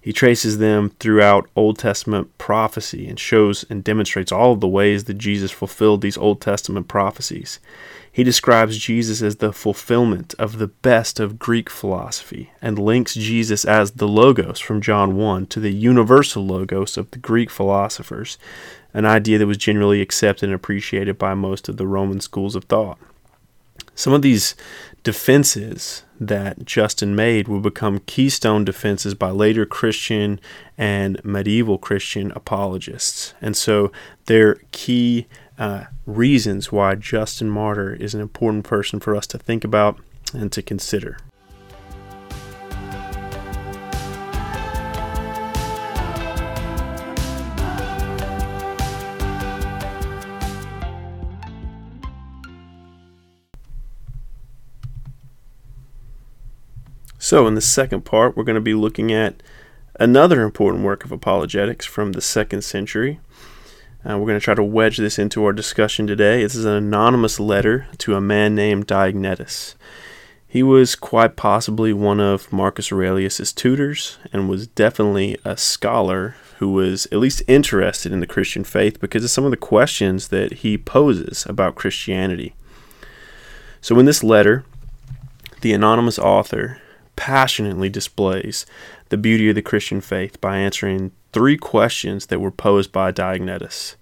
He 0.00 0.12
traces 0.12 0.58
them 0.58 0.90
throughout 1.00 1.50
Old 1.54 1.78
Testament 1.78 2.36
prophecy 2.38 3.08
and 3.08 3.18
shows 3.18 3.64
and 3.68 3.84
demonstrates 3.84 4.32
all 4.32 4.52
of 4.52 4.60
the 4.60 4.68
ways 4.68 5.04
that 5.04 5.18
Jesus 5.18 5.50
fulfilled 5.50 6.00
these 6.00 6.16
Old 6.16 6.40
Testament 6.40 6.88
prophecies. 6.88 7.58
He 8.18 8.24
describes 8.24 8.78
Jesus 8.78 9.22
as 9.22 9.36
the 9.36 9.52
fulfillment 9.52 10.34
of 10.40 10.58
the 10.58 10.66
best 10.66 11.20
of 11.20 11.38
Greek 11.38 11.70
philosophy 11.70 12.50
and 12.60 12.76
links 12.76 13.14
Jesus 13.14 13.64
as 13.64 13.92
the 13.92 14.08
Logos 14.08 14.58
from 14.58 14.80
John 14.80 15.14
1 15.14 15.46
to 15.46 15.60
the 15.60 15.72
universal 15.72 16.44
Logos 16.44 16.96
of 16.96 17.08
the 17.12 17.20
Greek 17.20 17.48
philosophers, 17.48 18.36
an 18.92 19.06
idea 19.06 19.38
that 19.38 19.46
was 19.46 19.56
generally 19.56 20.00
accepted 20.00 20.46
and 20.46 20.54
appreciated 20.56 21.16
by 21.16 21.34
most 21.34 21.68
of 21.68 21.76
the 21.76 21.86
Roman 21.86 22.20
schools 22.20 22.56
of 22.56 22.64
thought. 22.64 22.98
Some 23.94 24.12
of 24.12 24.22
these 24.22 24.56
defenses 25.04 26.02
that 26.18 26.64
Justin 26.64 27.14
made 27.14 27.46
would 27.46 27.62
become 27.62 28.00
keystone 28.00 28.64
defenses 28.64 29.14
by 29.14 29.30
later 29.30 29.64
Christian 29.64 30.40
and 30.76 31.24
medieval 31.24 31.78
Christian 31.78 32.32
apologists. 32.32 33.34
And 33.40 33.56
so 33.56 33.92
they're 34.26 34.56
key 34.72 35.28
uh, 35.58 35.84
reasons 36.06 36.70
why 36.70 36.94
Justin 36.94 37.50
Martyr 37.50 37.92
is 37.92 38.14
an 38.14 38.20
important 38.20 38.64
person 38.64 39.00
for 39.00 39.16
us 39.16 39.26
to 39.26 39.38
think 39.38 39.64
about 39.64 39.98
and 40.32 40.52
to 40.52 40.62
consider. 40.62 41.18
So, 57.20 57.46
in 57.46 57.54
the 57.54 57.60
second 57.60 58.06
part, 58.06 58.36
we're 58.36 58.44
going 58.44 58.54
to 58.54 58.60
be 58.60 58.72
looking 58.72 59.12
at 59.12 59.42
another 60.00 60.42
important 60.42 60.84
work 60.84 61.04
of 61.04 61.12
apologetics 61.12 61.84
from 61.84 62.12
the 62.12 62.22
second 62.22 62.62
century. 62.62 63.20
Uh, 64.04 64.16
we're 64.16 64.26
going 64.26 64.38
to 64.38 64.44
try 64.44 64.54
to 64.54 64.62
wedge 64.62 64.96
this 64.96 65.18
into 65.18 65.44
our 65.44 65.52
discussion 65.52 66.06
today. 66.06 66.42
This 66.42 66.54
is 66.54 66.64
an 66.64 66.74
anonymous 66.74 67.40
letter 67.40 67.88
to 67.98 68.14
a 68.14 68.20
man 68.20 68.54
named 68.54 68.86
Diognetus. 68.86 69.74
He 70.46 70.62
was 70.62 70.94
quite 70.94 71.34
possibly 71.34 71.92
one 71.92 72.20
of 72.20 72.52
Marcus 72.52 72.92
Aurelius's 72.92 73.52
tutors 73.52 74.18
and 74.32 74.48
was 74.48 74.68
definitely 74.68 75.36
a 75.44 75.56
scholar 75.56 76.36
who 76.58 76.72
was 76.72 77.06
at 77.06 77.18
least 77.18 77.42
interested 77.48 78.12
in 78.12 78.20
the 78.20 78.26
Christian 78.26 78.62
faith 78.62 79.00
because 79.00 79.24
of 79.24 79.30
some 79.30 79.44
of 79.44 79.50
the 79.50 79.56
questions 79.56 80.28
that 80.28 80.52
he 80.52 80.78
poses 80.78 81.44
about 81.46 81.74
Christianity. 81.74 82.54
So, 83.80 83.98
in 83.98 84.06
this 84.06 84.24
letter, 84.24 84.64
the 85.60 85.72
anonymous 85.72 86.18
author 86.18 86.80
passionately 87.16 87.88
displays 87.88 88.64
the 89.08 89.16
beauty 89.16 89.48
of 89.48 89.56
the 89.56 89.62
Christian 89.62 90.00
faith 90.00 90.40
by 90.40 90.58
answering 90.58 91.10
three 91.32 91.56
questions 91.56 92.26
that 92.26 92.40
were 92.40 92.50
posed 92.50 92.92
by 92.92 93.12
Diognetus. 93.12 93.96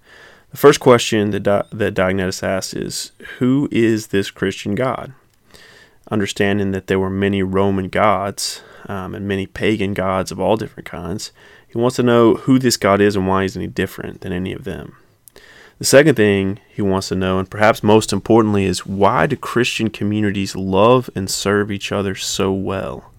The 0.50 0.56
first 0.56 0.80
question 0.80 1.30
that, 1.30 1.40
Di- 1.40 1.64
that 1.72 1.94
Diognetus 1.94 2.42
asked 2.42 2.74
is 2.74 3.12
Who 3.38 3.68
is 3.70 4.08
this 4.08 4.30
Christian 4.30 4.74
God? 4.74 5.12
Understanding 6.10 6.70
that 6.70 6.86
there 6.86 7.00
were 7.00 7.10
many 7.10 7.42
Roman 7.42 7.88
gods 7.88 8.62
um, 8.86 9.14
and 9.14 9.26
many 9.26 9.46
pagan 9.46 9.94
gods 9.94 10.30
of 10.30 10.40
all 10.40 10.56
different 10.56 10.88
kinds, 10.88 11.32
he 11.66 11.78
wants 11.78 11.96
to 11.96 12.02
know 12.02 12.34
who 12.34 12.58
this 12.58 12.76
God 12.76 13.00
is 13.00 13.16
and 13.16 13.26
why 13.26 13.42
he's 13.42 13.56
any 13.56 13.66
different 13.66 14.20
than 14.20 14.32
any 14.32 14.52
of 14.52 14.64
them. 14.64 14.96
The 15.78 15.84
second 15.84 16.14
thing 16.14 16.58
he 16.70 16.80
wants 16.80 17.08
to 17.08 17.16
know, 17.16 17.38
and 17.38 17.50
perhaps 17.50 17.82
most 17.82 18.12
importantly, 18.12 18.64
is 18.64 18.86
why 18.86 19.26
do 19.26 19.36
Christian 19.36 19.90
communities 19.90 20.56
love 20.56 21.10
and 21.14 21.28
serve 21.28 21.70
each 21.70 21.92
other 21.92 22.14
so 22.14 22.50
well? 22.52 23.12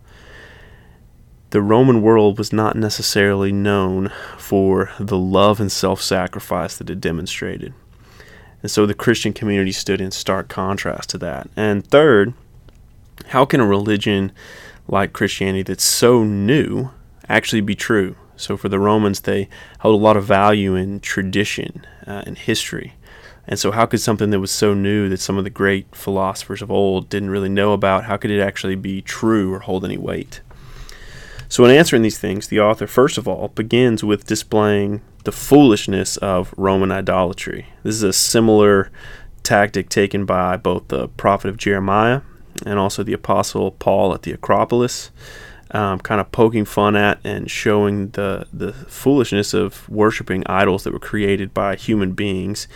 The 1.58 1.64
Roman 1.64 2.04
world 2.04 2.38
was 2.38 2.54
not 2.54 2.76
necessarily 2.76 3.52
known 3.52 4.12
for 4.38 4.92
the 5.00 5.18
love 5.18 5.60
and 5.60 5.72
self 5.72 6.04
sacrifice 6.04 6.78
that 6.78 6.88
it 6.92 7.02
demonstrated. 7.02 7.74
And 8.62 8.70
so 8.70 8.86
the 8.86 8.94
Christian 8.94 9.34
community 9.34 9.72
stood 9.72 10.00
in 10.00 10.12
stark 10.12 10.50
contrast 10.50 11.10
to 11.10 11.18
that. 11.18 11.50
And 11.56 11.84
third, 11.84 12.36
how 13.30 13.44
can 13.44 13.60
a 13.60 13.66
religion 13.66 14.34
like 14.88 15.14
Christianity 15.14 15.64
that's 15.64 15.84
so 15.84 16.24
new 16.24 16.92
actually 17.28 17.62
be 17.62 17.74
true? 17.74 18.16
So 18.36 18.56
for 18.56 18.70
the 18.70 18.78
Romans, 18.78 19.22
they 19.22 19.50
held 19.80 19.96
a 19.96 20.04
lot 20.04 20.16
of 20.16 20.26
value 20.26 20.76
in 20.76 21.00
tradition 21.00 21.88
uh, 22.06 22.22
and 22.28 22.38
history. 22.38 22.94
And 23.48 23.58
so, 23.58 23.72
how 23.72 23.88
could 23.88 24.00
something 24.00 24.30
that 24.30 24.40
was 24.40 24.52
so 24.52 24.76
new 24.76 25.10
that 25.10 25.22
some 25.22 25.40
of 25.40 25.44
the 25.44 25.50
great 25.50 25.96
philosophers 25.96 26.62
of 26.62 26.70
old 26.70 27.10
didn't 27.10 27.32
really 27.32 27.50
know 27.50 27.74
about, 27.74 28.04
how 28.04 28.16
could 28.16 28.30
it 28.30 28.42
actually 28.42 28.76
be 28.76 29.02
true 29.02 29.52
or 29.52 29.62
hold 29.62 29.84
any 29.84 29.98
weight? 29.98 30.42
So, 31.50 31.64
in 31.66 31.72
answering 31.72 32.02
these 32.02 32.18
things, 32.18 32.48
the 32.48 32.60
author, 32.60 32.88
first 32.88 33.18
of 33.18 33.28
all, 33.28 33.50
begins 33.50 34.04
with 34.04 34.26
displaying 34.26 35.02
the 35.24 35.32
foolishness 35.32 36.18
of 36.18 36.54
Roman 36.58 36.92
idolatry. 36.92 37.68
This 37.84 37.96
is 37.96 38.04
a 38.04 38.14
similar 38.14 38.92
tactic 39.44 39.90
taken 39.90 40.26
by 40.26 40.58
both 40.58 40.90
the 40.90 41.08
prophet 41.10 41.50
of 41.50 41.58
Jeremiah 41.58 42.22
and 42.66 42.78
also 42.80 43.04
the 43.04 43.14
apostle 43.14 43.72
Paul 43.72 44.14
at 44.14 44.24
the 44.24 44.32
Acropolis 44.32 45.12
um, 45.72 46.00
kind 46.00 46.22
of 46.22 46.32
poking 46.32 46.66
fun 46.66 46.96
at 46.96 47.20
and 47.24 47.50
showing 47.50 48.10
the 48.12 48.48
the 48.54 48.74
foolishness 48.74 49.54
of 49.54 49.88
worshiping 49.90 50.44
idols 50.48 50.84
that 50.84 50.94
were 50.94 51.00
created 51.00 51.54
by 51.54 51.76
human 51.76 52.14
beings, 52.14 52.68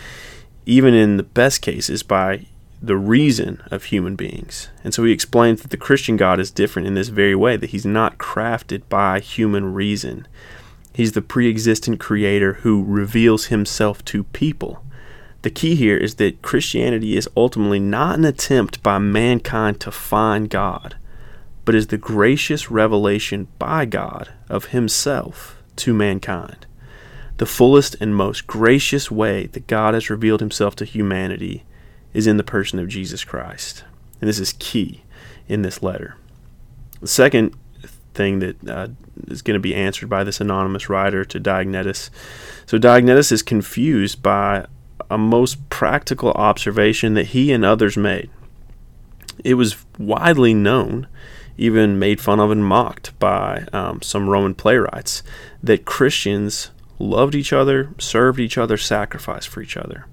even 0.66 0.94
in 0.94 1.16
the 1.16 1.22
best 1.22 1.62
cases 1.62 2.02
by 2.02 2.46
the 2.82 2.96
reason 2.96 3.62
of 3.70 3.84
human 3.84 4.16
beings. 4.16 4.68
And 4.82 4.92
so 4.92 5.04
he 5.04 5.12
explains 5.12 5.62
that 5.62 5.70
the 5.70 5.76
Christian 5.76 6.16
God 6.16 6.40
is 6.40 6.50
different 6.50 6.88
in 6.88 6.94
this 6.94 7.08
very 7.08 7.34
way, 7.34 7.56
that 7.56 7.70
he's 7.70 7.86
not 7.86 8.18
crafted 8.18 8.82
by 8.88 9.20
human 9.20 9.72
reason. 9.72 10.26
He's 10.92 11.12
the 11.12 11.22
pre 11.22 11.48
existent 11.48 12.00
creator 12.00 12.54
who 12.54 12.84
reveals 12.84 13.46
himself 13.46 14.04
to 14.06 14.24
people. 14.24 14.84
The 15.42 15.50
key 15.50 15.74
here 15.74 15.96
is 15.96 16.16
that 16.16 16.42
Christianity 16.42 17.16
is 17.16 17.28
ultimately 17.36 17.80
not 17.80 18.18
an 18.18 18.24
attempt 18.24 18.82
by 18.82 18.98
mankind 18.98 19.80
to 19.80 19.90
find 19.90 20.50
God 20.50 20.96
but 21.64 21.74
is 21.74 21.88
the 21.88 21.98
gracious 21.98 22.70
revelation 22.70 23.48
by 23.58 23.84
God 23.84 24.32
of 24.48 24.66
Himself 24.66 25.62
to 25.76 25.94
mankind. 25.94 26.66
The 27.38 27.46
fullest 27.46 27.96
and 28.00 28.14
most 28.14 28.46
gracious 28.46 29.10
way 29.10 29.46
that 29.48 29.66
God 29.66 29.94
has 29.94 30.10
revealed 30.10 30.40
Himself 30.40 30.76
to 30.76 30.84
humanity 30.84 31.64
is 32.12 32.26
in 32.26 32.36
the 32.36 32.44
person 32.44 32.78
of 32.78 32.88
Jesus 32.88 33.24
Christ. 33.24 33.84
And 34.20 34.28
this 34.28 34.38
is 34.38 34.54
key 34.58 35.02
in 35.48 35.62
this 35.62 35.82
letter. 35.82 36.16
The 37.00 37.08
second 37.08 37.56
thing 38.14 38.40
that 38.40 38.68
uh, 38.68 38.88
is 39.28 39.42
going 39.42 39.54
to 39.54 39.60
be 39.60 39.74
answered 39.74 40.08
by 40.08 40.24
this 40.24 40.40
anonymous 40.40 40.88
writer 40.88 41.24
to 41.24 41.40
Diognetus. 41.40 42.10
So 42.66 42.78
Diognetus 42.78 43.32
is 43.32 43.42
confused 43.42 44.22
by 44.22 44.66
a 45.10 45.18
most 45.18 45.68
practical 45.70 46.30
observation 46.32 47.14
that 47.14 47.28
he 47.28 47.52
and 47.52 47.64
others 47.64 47.96
made. 47.96 48.30
It 49.44 49.54
was 49.54 49.84
widely 49.98 50.54
known 50.54 51.08
even 51.58 51.98
made 51.98 52.20
fun 52.20 52.40
of 52.40 52.50
and 52.50 52.64
mocked 52.64 53.18
by 53.18 53.66
um, 53.72 54.00
some 54.02 54.28
Roman 54.28 54.54
playwrights 54.54 55.22
that 55.62 55.84
Christians 55.84 56.70
loved 56.98 57.34
each 57.34 57.52
other, 57.52 57.90
served 57.98 58.40
each 58.40 58.56
other, 58.56 58.76
sacrificed 58.76 59.48
for 59.48 59.60
each 59.60 59.76
other. 59.76 60.06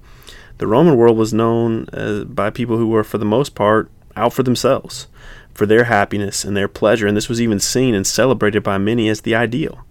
The 0.60 0.68
Roman 0.68 0.98
world 0.98 1.18
was 1.18 1.34
known 1.34 1.88
uh, 1.94 2.26
by 2.26 2.50
people 2.50 2.78
who 2.78 2.88
were, 2.88 3.06
for 3.06 3.18
the 3.18 3.26
most 3.26 3.56
part, 3.56 3.90
out 4.18 4.34
for 4.34 4.44
themselves, 4.44 5.08
for 5.54 5.66
their 5.66 5.86
happiness 5.86 6.44
and 6.44 6.56
their 6.56 6.68
pleasure, 6.68 7.08
and 7.08 7.16
this 7.16 7.30
was 7.30 7.42
even 7.42 7.62
seen 7.62 7.96
and 7.96 8.06
celebrated 8.06 8.62
by 8.62 8.78
many 8.78 9.08
as 9.08 9.22
the 9.22 9.34
ideal. 9.34 9.86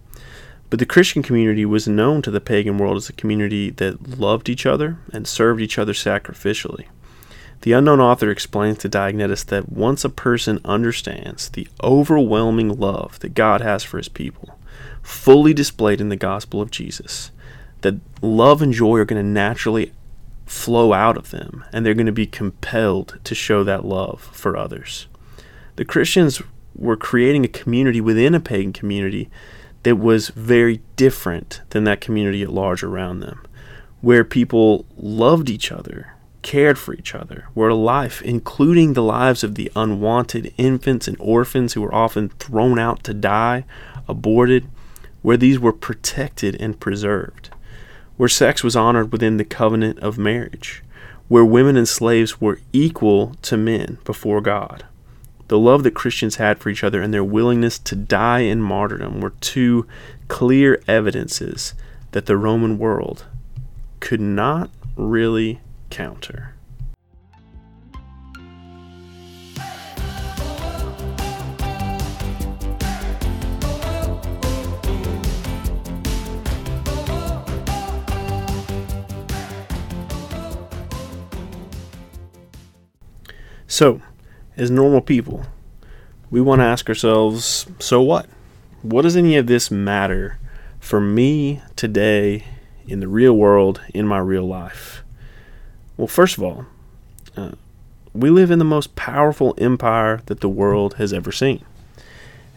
But 0.69 0.77
the 0.77 0.85
Christian 0.85 1.23
community 1.23 1.65
was 1.65 1.87
known 1.87 2.21
to 2.21 2.29
the 2.29 2.39
pagan 2.39 2.77
world 2.77 2.97
as 2.97 3.09
a 3.09 3.13
community 3.13 3.71
that 3.71 4.19
loved 4.19 4.47
each 4.47 4.67
other 4.67 4.99
and 5.11 5.27
served 5.27 5.59
each 5.59 5.79
other 5.79 5.93
sacrificially. 5.93 6.85
The 7.61 7.71
unknown 7.71 7.99
author 7.99 8.29
explains 8.29 8.77
to 8.79 8.89
Diognetus 8.89 9.45
that 9.47 9.71
once 9.71 10.05
a 10.05 10.09
person 10.09 10.61
understands 10.63 11.49
the 11.49 11.67
overwhelming 11.83 12.79
love 12.79 13.19
that 13.21 13.33
God 13.33 13.61
has 13.61 13.83
for 13.83 13.97
his 13.97 14.07
people, 14.07 14.59
fully 15.01 15.53
displayed 15.53 15.99
in 15.99 16.09
the 16.09 16.15
gospel 16.15 16.61
of 16.61 16.69
Jesus, 16.69 17.31
that 17.81 17.95
love 18.21 18.61
and 18.61 18.71
joy 18.71 18.97
are 18.97 19.05
going 19.05 19.21
to 19.21 19.27
naturally 19.27 19.93
flow 20.49 20.93
out 20.93 21.15
of 21.15 21.29
them, 21.29 21.63
and 21.71 21.85
they're 21.85 21.93
going 21.93 22.05
to 22.07 22.11
be 22.11 22.25
compelled 22.25 23.19
to 23.23 23.35
show 23.35 23.63
that 23.63 23.85
love 23.85 24.19
for 24.33 24.57
others. 24.57 25.07
The 25.75 25.85
Christians 25.85 26.41
were 26.75 26.97
creating 26.97 27.45
a 27.45 27.49
community 27.49 28.01
within 28.01 28.33
a 28.33 28.39
pagan 28.39 28.73
community 28.73 29.29
that 29.83 29.97
was 29.97 30.29
very 30.29 30.81
different 30.95 31.61
than 31.69 31.83
that 31.83 32.01
community 32.01 32.41
at 32.41 32.51
large 32.51 32.83
around 32.83 33.19
them, 33.19 33.45
where 34.01 34.23
people 34.23 34.85
loved 34.97 35.49
each 35.49 35.71
other 35.71 36.13
cared 36.41 36.79
for 36.79 36.93
each 36.93 37.13
other, 37.13 37.45
where 37.53 37.73
life, 37.73 38.21
including 38.21 38.93
the 38.93 39.03
lives 39.03 39.43
of 39.43 39.55
the 39.55 39.71
unwanted 39.75 40.53
infants 40.57 41.07
and 41.07 41.17
orphans 41.19 41.73
who 41.73 41.81
were 41.81 41.93
often 41.93 42.29
thrown 42.29 42.79
out 42.79 43.03
to 43.03 43.13
die, 43.13 43.65
aborted, 44.07 44.67
where 45.21 45.37
these 45.37 45.59
were 45.59 45.73
protected 45.73 46.55
and 46.59 46.79
preserved, 46.79 47.49
where 48.19 48.27
sex 48.27 48.65
was 48.65 48.75
honored 48.75 49.13
within 49.13 49.37
the 49.37 49.45
covenant 49.45 49.97
of 49.99 50.17
marriage, 50.17 50.83
where 51.29 51.45
women 51.45 51.77
and 51.77 51.87
slaves 51.87 52.41
were 52.41 52.59
equal 52.73 53.33
to 53.41 53.55
men 53.55 53.97
before 54.03 54.41
God, 54.41 54.83
the 55.47 55.57
love 55.57 55.83
that 55.83 55.93
Christians 55.93 56.35
had 56.35 56.59
for 56.59 56.67
each 56.67 56.83
other, 56.83 57.01
and 57.01 57.13
their 57.13 57.23
willingness 57.23 57.79
to 57.79 57.95
die 57.95 58.39
in 58.39 58.61
martyrdom 58.61 59.21
were 59.21 59.29
two 59.39 59.87
clear 60.27 60.81
evidences 60.85 61.73
that 62.11 62.25
the 62.25 62.35
Roman 62.35 62.77
world 62.77 63.23
could 64.01 64.19
not 64.19 64.69
really 64.97 65.61
counter. 65.89 66.55
So, 83.79 84.01
as 84.57 84.69
normal 84.69 84.99
people, 84.99 85.45
we 86.29 86.41
want 86.41 86.59
to 86.59 86.65
ask 86.65 86.89
ourselves 86.89 87.65
so 87.79 88.01
what? 88.01 88.27
What 88.81 89.03
does 89.03 89.15
any 89.15 89.37
of 89.37 89.47
this 89.47 89.71
matter 89.71 90.37
for 90.81 90.99
me 90.99 91.61
today 91.77 92.43
in 92.89 92.99
the 92.99 93.07
real 93.07 93.31
world, 93.31 93.79
in 93.93 94.05
my 94.05 94.17
real 94.17 94.45
life? 94.45 95.01
Well, 95.95 96.07
first 96.07 96.37
of 96.37 96.43
all, 96.43 96.65
uh, 97.37 97.51
we 98.13 98.29
live 98.29 98.51
in 98.51 98.59
the 98.59 98.65
most 98.65 98.97
powerful 98.97 99.55
empire 99.57 100.23
that 100.25 100.41
the 100.41 100.49
world 100.49 100.95
has 100.95 101.13
ever 101.13 101.31
seen. 101.31 101.63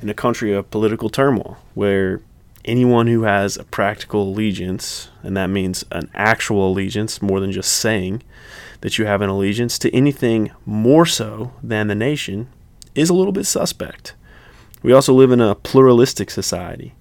In 0.01 0.09
a 0.09 0.15
country 0.15 0.53
of 0.53 0.73
political 0.73 1.09
turmoil, 1.09 1.57
where 1.75 2.21
anyone 2.65 3.07
who 3.07 3.23
has 3.23 3.57
a 3.57 3.65
practical 3.65 4.23
allegiance, 4.23 5.09
and 5.23 5.37
that 5.37 5.49
means 5.49 5.85
an 5.91 6.11
actual 6.15 6.71
allegiance 6.71 7.21
more 7.21 7.41
than 7.41 7.53
just 7.53 7.73
saying 7.73 8.23
that 8.81 8.99
you 8.99 9.07
have 9.07 9.23
an 9.23 9.29
allegiance 9.29 9.79
to 9.79 9.95
anything 9.95 10.51
more 10.67 11.07
so 11.07 11.53
than 11.63 11.87
the 11.87 11.95
nation, 11.95 12.49
is 12.95 13.11
a 13.11 13.15
little 13.15 13.33
bit 13.33 13.47
suspect. 13.47 14.15
We 14.83 14.93
also 14.93 15.13
live 15.13 15.31
in 15.31 15.41
a 15.41 15.55
pluralistic 15.55 16.31
society, 16.31 16.95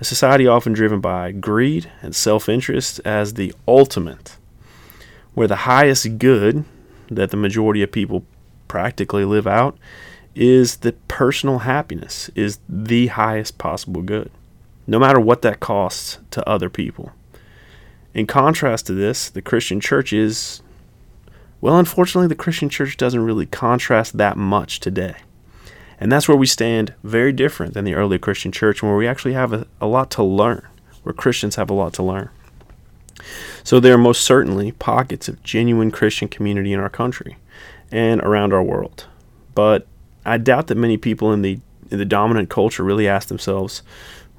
a 0.00 0.04
society 0.04 0.46
often 0.46 0.72
driven 0.72 1.00
by 1.00 1.32
greed 1.32 1.90
and 2.02 2.14
self 2.14 2.48
interest 2.48 3.00
as 3.04 3.34
the 3.34 3.54
ultimate, 3.66 4.36
where 5.34 5.48
the 5.48 5.56
highest 5.56 6.18
good 6.18 6.64
that 7.10 7.30
the 7.30 7.36
majority 7.36 7.82
of 7.82 7.92
people 7.92 8.24
practically 8.66 9.24
live 9.24 9.46
out 9.46 9.76
is 10.34 10.78
that 10.78 11.08
personal 11.08 11.60
happiness 11.60 12.30
is 12.34 12.58
the 12.68 13.08
highest 13.08 13.58
possible 13.58 14.02
good, 14.02 14.30
no 14.88 14.98
matter 14.98 15.20
what 15.20 15.42
that 15.42 15.60
costs 15.60 16.18
to 16.30 16.48
other 16.48 16.70
people. 16.70 17.12
In 18.14 18.26
contrast 18.26 18.86
to 18.86 18.94
this, 18.94 19.28
the 19.28 19.42
Christian 19.42 19.80
church 19.80 20.14
is, 20.14 20.62
well, 21.60 21.78
unfortunately, 21.78 22.26
the 22.26 22.34
Christian 22.34 22.70
church 22.70 22.96
doesn't 22.96 23.22
really 23.22 23.44
contrast 23.44 24.16
that 24.16 24.38
much 24.38 24.80
today. 24.80 25.16
And 26.00 26.10
that's 26.10 26.26
where 26.26 26.36
we 26.36 26.46
stand 26.46 26.94
very 27.04 27.32
different 27.32 27.74
than 27.74 27.84
the 27.84 27.94
early 27.94 28.18
Christian 28.18 28.50
church, 28.50 28.82
where 28.82 28.96
we 28.96 29.06
actually 29.06 29.34
have 29.34 29.52
a, 29.52 29.66
a 29.78 29.86
lot 29.86 30.10
to 30.12 30.22
learn, 30.22 30.66
where 31.02 31.12
Christians 31.12 31.56
have 31.56 31.68
a 31.68 31.74
lot 31.74 31.92
to 31.94 32.02
learn. 32.02 32.30
So 33.62 33.80
there 33.80 33.94
are 33.94 33.98
most 33.98 34.24
certainly 34.24 34.72
pockets 34.72 35.28
of 35.28 35.42
genuine 35.42 35.90
Christian 35.90 36.28
community 36.28 36.72
in 36.72 36.80
our 36.80 36.88
country 36.88 37.36
and 37.92 38.22
around 38.22 38.54
our 38.54 38.62
world. 38.62 39.06
But 39.54 39.86
I 40.24 40.38
doubt 40.38 40.68
that 40.68 40.76
many 40.76 40.96
people 40.96 41.30
in 41.32 41.42
the 41.42 41.60
in 41.90 41.98
the 41.98 42.04
dominant 42.04 42.50
culture 42.50 42.82
really 42.82 43.08
ask 43.08 43.28
themselves, 43.28 43.82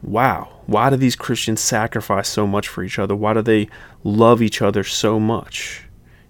wow, 0.02 0.50
why 0.66 0.90
do 0.90 0.96
these 0.96 1.16
Christians 1.16 1.62
sacrifice 1.62 2.28
so 2.30 2.48
much 2.48 2.68
for 2.68 2.84
each 2.84 3.00
other? 3.00 3.16
Why 3.16 3.34
do 3.34 3.42
they 3.42 3.70
love 4.04 4.42
each 4.42 4.62
other 4.62 4.84
so 4.84 5.20
much? 5.20 5.84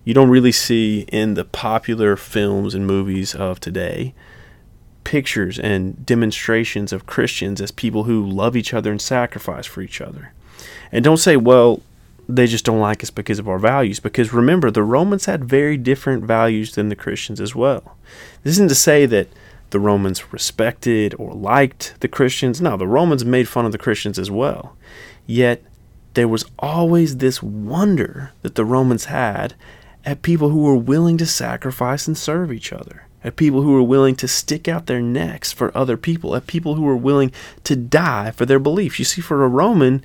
You 0.04 0.14
don't 0.14 0.30
really 0.30 0.52
see 0.52 1.06
in 1.10 1.36
the 1.36 1.46
popular 1.46 2.16
films 2.16 2.74
and 2.74 2.88
movies 2.88 3.36
of 3.36 3.60
today 3.60 4.14
pictures 5.04 5.58
and 5.58 6.06
demonstrations 6.06 6.94
of 6.94 7.08
Christians 7.08 7.60
as 7.62 7.72
people 7.72 8.04
who 8.04 8.24
love 8.28 8.56
each 8.56 8.76
other 8.76 8.92
and 8.92 9.02
sacrifice 9.02 9.66
for 9.66 9.82
each 9.82 10.02
other. 10.02 10.34
And 10.92 11.04
don't 11.04 11.18
say, 11.18 11.36
well, 11.36 11.82
they 12.28 12.46
just 12.46 12.64
don't 12.64 12.80
like 12.80 13.02
us 13.02 13.10
because 13.10 13.40
of 13.40 13.50
our 13.50 13.58
values. 13.58 14.00
Because 14.00 14.32
remember, 14.32 14.70
the 14.70 14.84
Romans 14.84 15.26
had 15.26 15.44
very 15.46 15.78
different 15.78 16.26
values 16.26 16.76
than 16.76 16.90
the 16.90 16.96
Christians 16.96 17.42
as 17.42 17.56
well. 17.56 17.98
This 18.44 18.54
isn't 18.54 18.70
to 18.70 18.76
say 18.76 19.08
that 19.08 19.28
the 19.72 19.80
Romans 19.80 20.34
respected 20.34 21.16
or 21.18 21.34
liked 21.34 21.96
the 22.00 22.08
Christians. 22.08 22.62
No, 22.62 22.78
the 22.78 22.88
Romans 22.88 23.24
made 23.24 23.48
fun 23.48 23.66
of 23.66 23.72
the 23.72 23.78
Christians 23.78 24.18
as 24.20 24.32
well. 24.32 24.76
Yet, 25.26 25.64
there 26.16 26.28
was 26.28 26.46
always 26.58 27.18
this 27.18 27.44
wonder 27.44 28.32
that 28.42 28.56
the 28.56 28.66
Romans 28.66 29.06
had 29.06 29.54
at 30.06 30.22
people 30.22 30.50
who 30.50 30.64
were 30.64 30.76
willing 30.76 31.18
to 31.18 31.26
sacrifice 31.26 32.08
and 32.08 32.18
serve 32.18 32.52
each 32.52 32.74
other 32.74 33.08
at 33.24 33.36
people 33.36 33.62
who 33.62 33.74
were 33.74 33.84
willing 33.84 34.16
to 34.16 34.28
stick 34.28 34.68
out 34.68 34.86
their 34.86 35.02
necks 35.02 35.52
for 35.52 35.76
other 35.78 35.98
people, 35.98 36.36
at 36.36 36.48
people 36.48 36.76
who 36.76 36.84
were 36.84 36.96
willing 36.96 37.32
to 37.64 37.76
die 37.76 38.32
for 38.32 38.46
their 38.46 38.60
beliefs. 38.60 39.00
You 39.00 39.06
see, 39.06 39.22
for 39.22 39.44
a 39.44 39.48
Roman, 39.50 40.04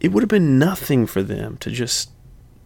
it 0.00 0.12
would 0.12 0.22
have 0.22 0.28
been 0.28 0.58
nothing 0.58 1.06
for 1.06 1.22
them 1.22 1.56
to 1.58 1.70
just 1.70 2.10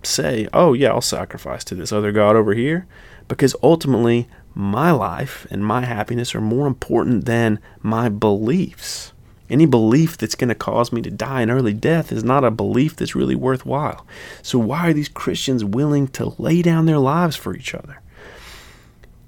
say, 0.02 0.48
oh, 0.52 0.72
yeah, 0.72 0.90
I'll 0.90 1.00
sacrifice 1.00 1.64
to 1.64 1.74
this 1.74 1.92
other 1.92 2.12
God 2.12 2.34
over 2.34 2.54
here, 2.54 2.86
because 3.26 3.54
ultimately, 3.62 4.28
my 4.54 4.90
life 4.90 5.46
and 5.50 5.64
my 5.64 5.84
happiness 5.84 6.34
are 6.34 6.40
more 6.40 6.66
important 6.66 7.24
than 7.24 7.58
my 7.82 8.08
beliefs. 8.08 9.12
Any 9.50 9.64
belief 9.64 10.18
that's 10.18 10.34
going 10.34 10.48
to 10.48 10.54
cause 10.54 10.92
me 10.92 11.00
to 11.02 11.10
die 11.10 11.40
an 11.40 11.50
early 11.50 11.72
death 11.72 12.12
is 12.12 12.22
not 12.22 12.44
a 12.44 12.50
belief 12.50 12.96
that's 12.96 13.14
really 13.14 13.34
worthwhile. 13.34 14.06
So, 14.42 14.58
why 14.58 14.88
are 14.90 14.92
these 14.92 15.08
Christians 15.08 15.64
willing 15.64 16.08
to 16.08 16.34
lay 16.38 16.60
down 16.60 16.84
their 16.84 16.98
lives 16.98 17.36
for 17.36 17.56
each 17.56 17.74
other? 17.74 18.00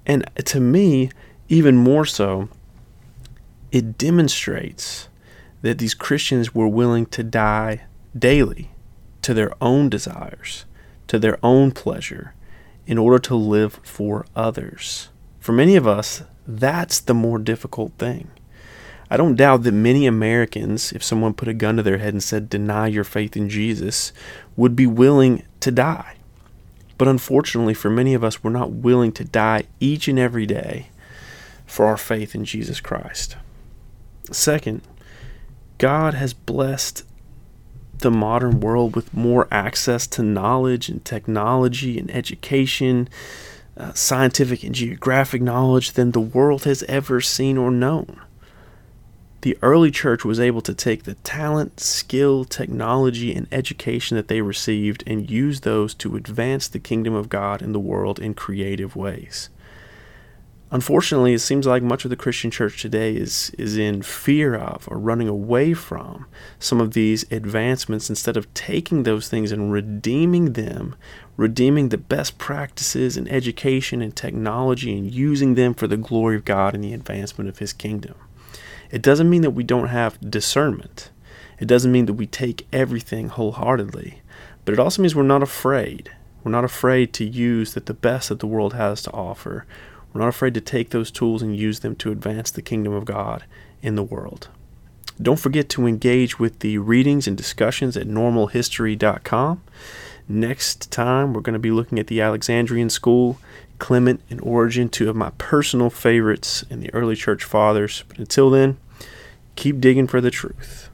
And 0.05 0.29
to 0.45 0.61
me, 0.61 1.11
even 1.49 1.77
more 1.77 2.05
so, 2.05 2.49
it 3.73 3.97
demonstrates 3.97 5.09
that 5.63 5.79
these 5.79 5.95
Christians 5.95 6.55
were 6.55 6.69
willing 6.69 7.07
to 7.07 7.23
die 7.23 7.83
daily 8.19 8.71
to 9.23 9.35
their 9.35 9.53
own 9.63 9.89
desires, 9.89 10.65
to 11.07 11.19
their 11.19 11.39
own 11.43 11.71
pleasure, 11.71 12.35
in 12.91 12.99
order 12.99 13.21
to 13.21 13.37
live 13.37 13.79
for 13.85 14.27
others. 14.35 15.11
For 15.39 15.53
many 15.53 15.77
of 15.77 15.87
us, 15.87 16.25
that's 16.45 16.99
the 16.99 17.15
more 17.15 17.39
difficult 17.39 17.93
thing. 17.99 18.33
I 19.09 19.17
don't 19.17 19.37
doubt 19.37 19.63
that 19.63 19.71
many 19.71 20.07
Americans, 20.07 20.91
if 20.91 21.05
someone 21.05 21.35
put 21.35 21.47
a 21.47 21.55
gun 21.55 21.77
to 21.77 21.85
their 21.85 21.99
head 21.99 22.15
and 22.15 22.23
said, 22.23 22.51
deny 22.51 22.89
your 22.89 23.05
faith 23.05 23.37
in 23.37 23.49
Jesus, 23.49 24.13
would 24.57 24.75
be 24.75 24.89
willing 24.89 25.45
to 25.61 25.71
die. 25.71 26.17
But 26.99 27.07
unfortunately, 27.07 27.75
for 27.75 27.91
many 27.91 28.13
of 28.13 28.25
us, 28.25 28.43
we're 28.43 28.51
not 28.51 28.73
willing 28.73 29.13
to 29.13 29.25
die 29.25 29.67
each 29.79 30.09
and 30.09 30.19
every 30.19 30.45
day 30.45 30.89
for 31.67 31.87
our 31.87 31.97
faith 31.97 32.35
in 32.35 32.45
Jesus 32.45 32.81
Christ. 32.81 33.37
Second, 34.33 34.83
God 35.79 36.15
has 36.15 36.35
blessed 36.35 37.05
the 38.01 38.11
modern 38.11 38.61
world 38.61 38.97
with 38.97 39.15
more 39.15 39.47
access 39.51 40.07
to 40.09 40.23
knowledge 40.23 40.89
and 40.89 41.05
technology 41.05 41.99
and 41.99 42.11
education, 42.11 43.09
uh, 43.77 43.93
scientific 43.93 44.65
and 44.65 44.75
geographic 44.75 45.41
knowledge 45.41 45.93
than 45.93 46.11
the 46.11 46.21
world 46.21 46.65
has 46.65 46.83
ever 46.85 47.21
seen 47.21 47.57
or 47.57 47.71
known 47.71 48.21
the 49.43 49.57
early 49.63 49.91
church 49.91 50.25
was 50.25 50.39
able 50.39 50.61
to 50.61 50.75
take 50.75 51.05
the 51.05 51.15
talent, 51.15 51.81
skill, 51.81 52.45
technology, 52.45 53.35
and 53.35 53.47
education 53.51 54.17
that 54.17 54.29
they 54.29 54.43
received 54.43 55.03
and 55.07 55.31
use 55.31 55.61
those 55.61 55.95
to 55.95 56.17
advance 56.17 56.69
the 56.69 56.79
kingdom 56.79 57.15
of 57.15 57.29
God 57.29 57.63
in 57.63 57.73
the 57.73 57.81
world 57.81 58.19
in 58.19 58.35
creative 58.35 58.97
ways. 58.97 59.49
Unfortunately, 60.73 61.35
it 61.35 61.41
seems 61.41 61.67
like 61.67 61.83
much 61.83 62.05
of 62.05 62.11
the 62.11 62.17
Christian 62.17 62.49
church 62.51 62.81
today 62.81 63.17
is, 63.17 63.51
is 63.59 63.77
in 63.77 64.03
fear 64.03 64.55
of 64.55 64.87
or 64.89 64.99
running 64.99 65.27
away 65.27 65.75
from 65.75 66.27
some 66.61 66.81
of 66.81 66.93
these 66.93 67.25
advancements 67.33 68.09
instead 68.09 68.37
of 68.37 68.53
taking 68.55 69.03
those 69.03 69.29
things 69.29 69.51
and 69.51 69.73
redeeming 69.73 70.53
them, 70.53 70.95
redeeming 71.37 71.89
the 71.89 71.99
best 71.99 72.39
practices 72.39 73.17
in 73.17 73.27
education 73.27 74.01
and 74.01 74.15
technology, 74.15 74.97
and 74.97 75.13
using 75.13 75.57
them 75.57 75.75
for 75.75 75.89
the 75.89 75.97
glory 75.97 76.37
of 76.37 76.45
God 76.45 76.75
and 76.75 76.85
the 76.85 76.95
advancement 76.95 77.51
of 77.51 77.59
His 77.59 77.73
kingdom. 77.73 78.15
It 78.93 79.03
doesn't 79.03 79.31
mean 79.31 79.43
that 79.43 79.51
we 79.51 79.65
don't 79.65 79.89
have 79.89 80.21
discernment. 80.31 81.11
It 81.59 81.67
doesn't 81.67 81.93
mean 81.93 82.07
that 82.07 82.15
we 82.15 82.27
take 82.27 82.69
everything 82.73 83.29
wholeheartedly. 83.29 84.23
But 84.65 84.75
it 84.75 84.81
also 84.81 85.03
means 85.03 85.17
we're 85.17 85.23
not 85.25 85.43
afraid. 85.43 86.13
We're 86.45 86.53
not 86.53 86.65
afraid 86.65 87.13
to 87.15 87.25
use 87.25 87.75
that 87.75 87.87
the 87.87 87.95
best 87.95 88.29
that 88.29 88.39
the 88.39 88.47
world 88.47 88.75
has 88.75 89.03
to 89.03 89.11
offer. 89.11 89.67
We're 90.13 90.21
not 90.21 90.29
afraid 90.29 90.55
to 90.55 90.61
take 90.61 90.91
those 90.91 91.11
tools 91.11 91.43
and 91.43 91.57
use 91.57 91.81
them 91.81 91.97
to 91.97 92.11
advance 92.13 92.51
the 92.51 92.63
kingdom 92.63 92.93
of 92.93 93.05
God 93.05 93.45
in 93.83 93.95
the 93.95 94.03
world. 94.03 94.49
Don't 95.21 95.39
forget 95.39 95.69
to 95.71 95.87
engage 95.87 96.39
with 96.39 96.61
the 96.61 96.79
readings 96.79 97.27
and 97.27 97.37
discussions 97.37 97.97
at 97.97 98.07
normalhistory.com. 98.07 99.63
Next 100.29 100.91
time, 100.91 101.33
we're 101.33 101.41
going 101.41 101.55
to 101.55 101.59
be 101.59 101.71
looking 101.71 101.99
at 101.99 102.07
the 102.07 102.21
Alexandrian 102.21 102.91
School, 102.91 103.39
Clement, 103.79 104.21
and 104.31 104.41
Origen, 104.43 104.89
two 104.89 105.11
of 105.11 105.17
my 105.17 105.31
personal 105.39 105.91
favorites 105.91 106.65
in 106.71 106.81
the 106.81 106.93
early 106.95 107.17
church 107.17 107.45
fathers. 107.45 108.05
But 108.09 108.19
until 108.19 108.51
then, 108.51 108.79
keep 109.57 109.81
digging 109.81 110.07
for 110.07 110.21
the 110.21 110.31
truth. 110.31 110.90